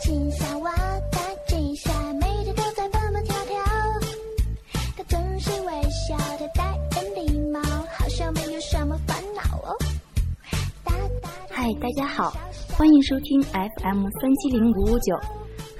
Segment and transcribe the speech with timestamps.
[0.00, 0.72] 金沙瓦
[1.10, 3.58] 大金沙，每天都在蹦蹦跳跳。
[4.96, 9.76] 他总是微笑，他带点礼貌，好像没有什么烦恼哦。
[10.84, 12.32] 哒哒嗨，大家好，
[12.76, 15.16] 欢迎收听 FM 三七零五五九，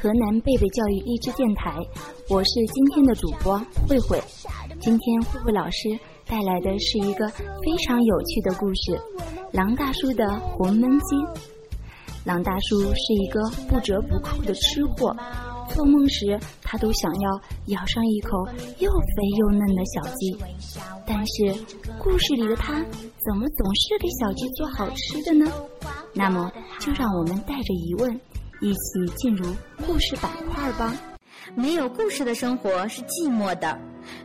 [0.02, 1.77] 河南贝贝教育励志电台，
[2.29, 3.57] 我是今天的主播
[3.89, 4.21] 慧慧。
[4.80, 5.96] 今天慧慧老师
[6.27, 9.00] 带来的是一个非常有趣的故事——
[9.53, 11.57] 狼大叔的红焖鸡。
[12.25, 15.16] 狼大叔是一个不折不扣的吃货，
[15.74, 18.30] 做梦时他都想要咬上一口
[18.79, 20.37] 又肥又嫩的小鸡。
[21.06, 21.55] 但是
[21.98, 22.75] 故事里的他
[23.25, 25.51] 怎么总是给小鸡做好吃的呢？
[26.12, 28.20] 那么就让我们带着疑问，
[28.61, 29.47] 一起进入
[29.87, 30.95] 故事板块吧。
[31.55, 33.78] 没有故事的生活是寂寞的，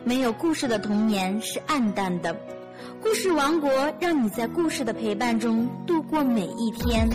[0.04, 2.36] 没有故事的童年是暗淡的。
[3.02, 3.70] 故事王国
[4.00, 7.10] 让你在故事的陪伴中度过每一天。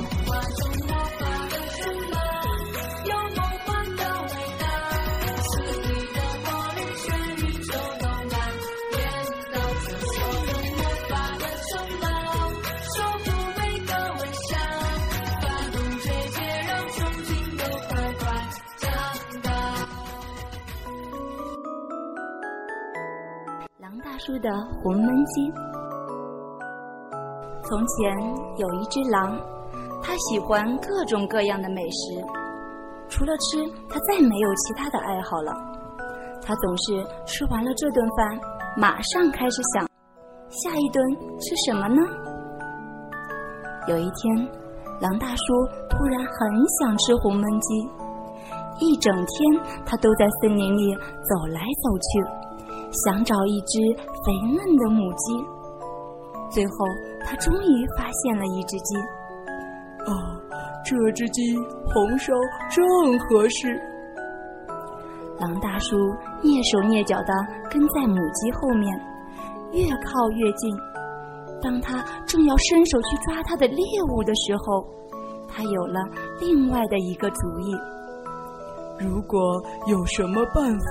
[24.18, 24.50] 叔的
[24.82, 25.52] 红焖鸡。
[27.62, 28.16] 从前
[28.56, 29.38] 有一只狼，
[30.02, 32.24] 它喜欢各种各样的美食，
[33.08, 35.52] 除了吃，它再没有其他的爱好了。
[36.42, 38.40] 它总是吃完了这顿饭，
[38.76, 39.86] 马上开始想
[40.48, 41.04] 下一顿
[41.40, 42.02] 吃什么呢？
[43.86, 44.48] 有一天，
[45.00, 45.42] 狼大叔
[45.90, 46.48] 突然很
[46.80, 52.10] 想吃红焖鸡，一整天他都在森林里走来走去，
[52.90, 53.80] 想找一只
[54.24, 55.44] 肥嫩的母鸡。
[56.50, 56.72] 最后，
[57.24, 58.96] 他终于发现了一只鸡。
[60.06, 60.12] 哦，
[60.84, 61.56] 这只鸡
[61.92, 62.32] 红烧
[62.70, 63.78] 正合适。
[65.38, 65.96] 狼大叔
[66.42, 67.32] 蹑手蹑脚地
[67.70, 68.88] 跟在母鸡后面，
[69.72, 70.74] 越靠越近。
[71.60, 74.86] 当他正要伸手去抓他的猎物的时候，
[75.46, 76.00] 他有了
[76.40, 77.74] 另外的一个主意。
[78.98, 79.40] 如果
[79.86, 80.90] 有什么办法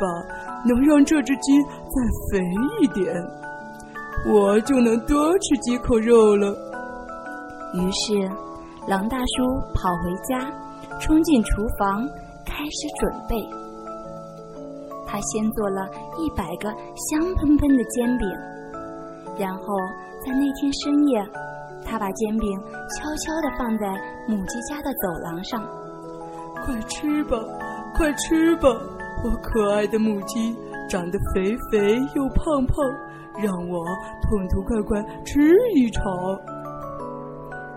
[0.65, 2.01] 能让这只鸡再
[2.31, 2.43] 肥
[2.81, 3.13] 一点，
[4.25, 6.55] 我就能多吃几口肉了。
[7.73, 8.29] 于是，
[8.87, 10.49] 狼大叔跑回家，
[10.99, 12.07] 冲进厨房，
[12.45, 13.35] 开始准备。
[15.05, 15.87] 他先做了
[16.17, 16.69] 一百个
[17.09, 18.27] 香喷喷的煎饼，
[19.37, 19.63] 然后
[20.25, 21.25] 在那天深夜，
[21.85, 22.59] 他把煎饼
[22.95, 23.87] 悄悄地放在
[24.27, 25.63] 母鸡家的走廊上。
[26.65, 27.37] 快吃吧，
[27.97, 28.69] 快吃吧，
[29.23, 30.55] 我可爱的母鸡，
[30.87, 32.75] 长得肥肥又胖胖。
[33.39, 33.85] 让我
[34.21, 36.03] 痛痛快快吃一场。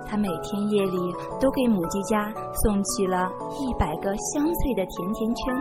[0.07, 0.99] 他每天夜里
[1.39, 2.33] 都给母鸡家
[2.63, 5.55] 送去了一百个香脆的甜甜圈。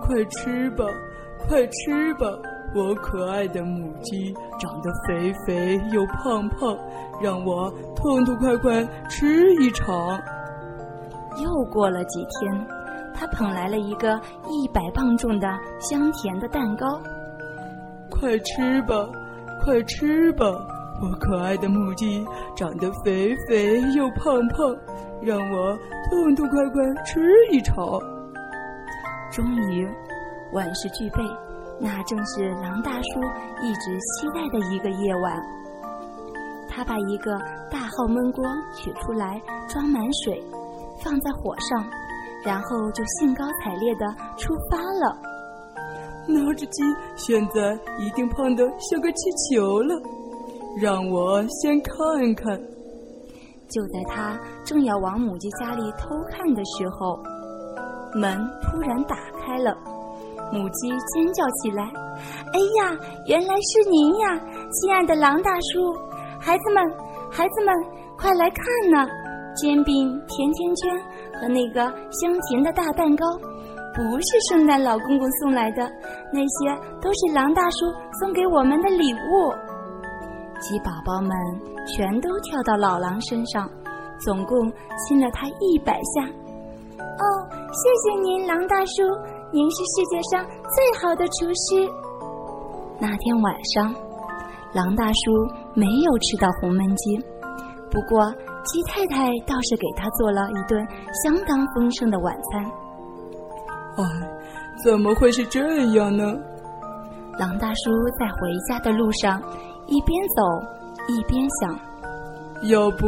[0.00, 0.84] 快吃吧，
[1.38, 2.26] 快吃吧，
[2.74, 6.76] 我可爱的母鸡，长得肥肥又胖胖，
[7.20, 9.86] 让我痛痛快快吃一场。
[11.40, 12.66] 又过了几天，
[13.20, 15.46] 他捧来了一个一百磅重的
[15.78, 16.98] 香甜的蛋糕。
[18.08, 19.06] 快吃吧，
[19.62, 20.46] 快吃吧，
[21.02, 22.26] 我可爱的母鸡，
[22.56, 24.74] 长得肥肥又胖胖，
[25.20, 25.76] 让我
[26.08, 27.20] 痛痛快快吃
[27.52, 27.76] 一场。
[29.30, 29.86] 终于，
[30.54, 31.22] 万事俱备，
[31.78, 33.20] 那正是狼大叔
[33.62, 35.38] 一直期待的一个夜晚。
[36.70, 37.38] 他把一个
[37.70, 38.42] 大号焖锅
[38.74, 39.38] 取出来，
[39.68, 40.42] 装满水，
[41.04, 41.84] 放在火上，
[42.44, 44.06] 然后就兴高采烈地
[44.36, 45.16] 出发了。
[46.28, 46.82] 那只鸡
[47.16, 49.94] 现在一定胖得像个气球了，
[50.80, 52.60] 让我先看看。
[53.68, 57.18] 就在他正要往母鸡家里偷看的时候，
[58.14, 59.76] 门突然打开了，
[60.52, 61.84] 母鸡尖叫起来
[62.52, 64.40] ：“哎呀，原来是您呀，
[64.72, 65.94] 亲爱的狼大叔！
[66.40, 66.82] 孩子们，
[67.30, 67.74] 孩子们，
[68.16, 69.08] 快来看呐！
[69.54, 71.00] 煎饼、甜甜圈
[71.40, 73.24] 和那个香甜的大蛋糕。”
[73.92, 75.82] 不是圣诞老公公送来的，
[76.32, 77.86] 那些都是狼大叔
[78.20, 79.52] 送给我们的礼物。
[80.60, 81.30] 鸡宝宝们
[81.88, 83.68] 全都跳到老狼身上，
[84.20, 86.22] 总共亲了他一百下。
[86.22, 87.24] 哦，
[87.72, 89.02] 谢谢您，狼大叔，
[89.50, 91.92] 您是世界上最好的厨师。
[93.00, 93.92] 那天晚上，
[94.72, 95.32] 狼大叔
[95.74, 97.18] 没有吃到红焖鸡，
[97.90, 98.32] 不过
[98.64, 100.86] 鸡太太倒是给他做了一顿
[101.24, 102.64] 相当丰盛的晚餐。
[103.96, 104.04] 哎，
[104.84, 105.60] 怎么会是这
[105.94, 106.24] 样呢？
[107.38, 109.40] 狼大叔在回家的路上，
[109.86, 110.42] 一边走
[111.08, 111.78] 一边想：
[112.68, 113.06] 要不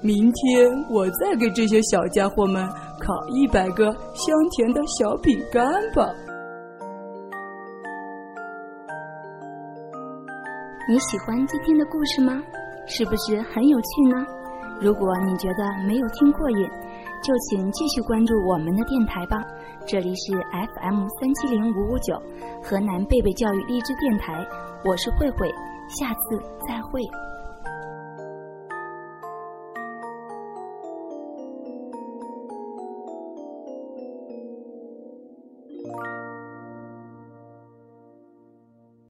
[0.00, 2.66] 明天我再给这些小家伙们
[3.00, 5.64] 烤一百个香甜的小饼干
[5.94, 6.08] 吧。
[10.88, 12.40] 你喜欢今天的故事吗？
[12.86, 14.26] 是不是很有趣呢？
[14.82, 16.68] 如果你觉得没有听过瘾，
[17.22, 19.40] 就请继续关注我们的电台吧。
[19.86, 22.20] 这里是 FM 三七零五五九，
[22.60, 24.44] 河南贝贝教育励志电台，
[24.84, 25.48] 我是慧慧，
[25.86, 26.36] 下次
[26.66, 27.00] 再会。